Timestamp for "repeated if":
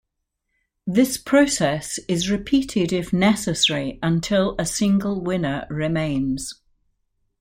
2.31-3.13